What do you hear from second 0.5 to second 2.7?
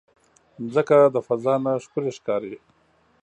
مځکه د فضا نه ښکلی ښکاري.